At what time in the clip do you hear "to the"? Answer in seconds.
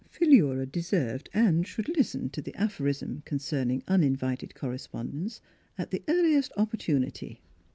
2.31-2.55